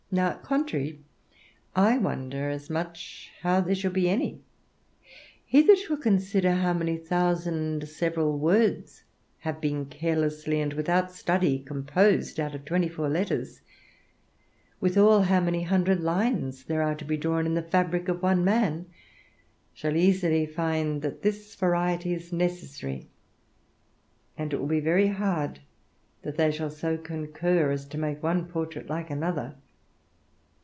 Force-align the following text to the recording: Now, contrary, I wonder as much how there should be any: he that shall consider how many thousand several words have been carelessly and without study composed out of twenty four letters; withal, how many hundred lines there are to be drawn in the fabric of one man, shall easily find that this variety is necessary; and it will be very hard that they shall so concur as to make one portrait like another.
Now, 0.13 0.33
contrary, 0.39 0.99
I 1.73 1.97
wonder 1.97 2.49
as 2.49 2.69
much 2.69 3.31
how 3.43 3.61
there 3.61 3.75
should 3.75 3.93
be 3.93 4.09
any: 4.09 4.41
he 5.45 5.61
that 5.61 5.77
shall 5.77 5.95
consider 5.95 6.51
how 6.55 6.73
many 6.73 6.97
thousand 6.97 7.87
several 7.87 8.37
words 8.37 9.05
have 9.37 9.61
been 9.61 9.85
carelessly 9.85 10.59
and 10.59 10.73
without 10.73 11.13
study 11.13 11.59
composed 11.59 12.41
out 12.41 12.53
of 12.53 12.65
twenty 12.65 12.89
four 12.89 13.07
letters; 13.07 13.61
withal, 14.81 15.21
how 15.21 15.39
many 15.39 15.63
hundred 15.63 16.01
lines 16.01 16.65
there 16.65 16.81
are 16.83 16.95
to 16.95 17.05
be 17.05 17.15
drawn 17.15 17.45
in 17.45 17.53
the 17.53 17.61
fabric 17.63 18.09
of 18.09 18.21
one 18.21 18.43
man, 18.43 18.87
shall 19.73 19.95
easily 19.95 20.45
find 20.45 21.03
that 21.03 21.21
this 21.21 21.55
variety 21.55 22.13
is 22.13 22.33
necessary; 22.33 23.07
and 24.37 24.51
it 24.51 24.57
will 24.59 24.67
be 24.67 24.81
very 24.81 25.07
hard 25.07 25.61
that 26.23 26.35
they 26.35 26.51
shall 26.51 26.69
so 26.69 26.97
concur 26.97 27.71
as 27.71 27.85
to 27.85 27.97
make 27.97 28.21
one 28.21 28.45
portrait 28.45 28.89
like 28.89 29.09
another. 29.09 29.55